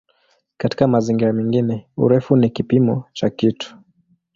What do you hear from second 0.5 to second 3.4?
Katika mazingira mengine "urefu" ni kipimo cha